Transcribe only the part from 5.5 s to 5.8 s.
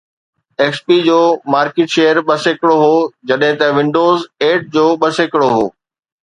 هو